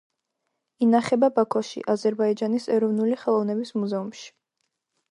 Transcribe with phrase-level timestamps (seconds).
[0.85, 4.29] ინახება ბაქოში, აზერბაიჯანის ეროვნული ხელოვნების მუზეუმში.